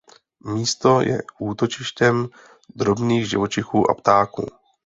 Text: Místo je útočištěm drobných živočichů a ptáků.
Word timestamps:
Místo 0.45 1.01
je 1.01 1.21
útočištěm 1.39 2.27
drobných 2.75 3.29
živočichů 3.29 3.91
a 3.91 3.93
ptáků. 3.93 4.45